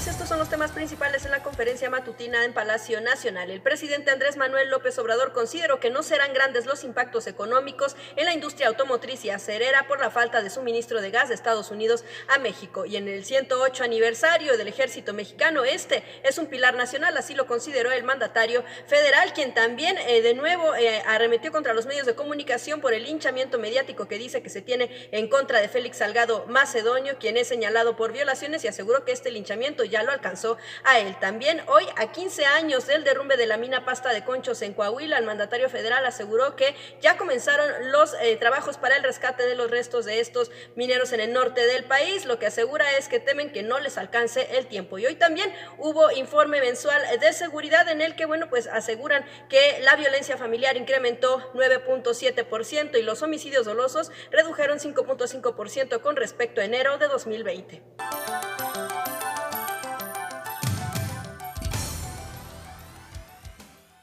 [0.00, 3.50] son los temas principales en la conferencia matutina en Palacio Nacional.
[3.50, 8.24] El presidente Andrés Manuel López Obrador consideró que no serán grandes los impactos económicos en
[8.24, 12.04] la industria automotriz y acerera por la falta de suministro de gas de Estados Unidos
[12.28, 12.86] a México.
[12.86, 17.46] Y en el 108 aniversario del ejército mexicano, este es un pilar nacional, así lo
[17.46, 22.14] consideró el mandatario federal, quien también eh, de nuevo eh, arremetió contra los medios de
[22.14, 26.46] comunicación por el hinchamiento mediático que dice que se tiene en contra de Félix Salgado
[26.48, 30.98] Macedonio, quien es señalado por violaciones y aseguró que este linchamiento ya lo alcanzó a
[30.98, 31.16] él.
[31.20, 35.18] También hoy, a 15 años del derrumbe de la mina Pasta de Conchos en Coahuila,
[35.18, 39.70] el mandatario federal aseguró que ya comenzaron los eh, trabajos para el rescate de los
[39.70, 42.24] restos de estos mineros en el norte del país.
[42.24, 44.98] Lo que asegura es que temen que no les alcance el tiempo.
[44.98, 49.78] Y hoy también hubo informe mensual de seguridad en el que, bueno, pues aseguran que
[49.82, 56.96] la violencia familiar incrementó 9.7% y los homicidios dolosos redujeron 5.5% con respecto a enero
[56.96, 57.82] de 2020.